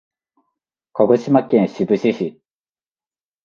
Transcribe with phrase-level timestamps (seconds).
[0.93, 2.41] 鹿児島県志布志市